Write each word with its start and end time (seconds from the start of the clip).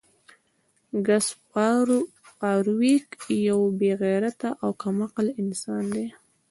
ګس 1.07 1.27
فارویک 2.35 3.07
یو 3.47 3.61
بې 3.79 3.91
غیرته 4.01 4.49
او 4.63 4.69
کم 4.81 4.97
عقل 5.05 5.27
انسان 5.41 5.83
دی 5.93 6.05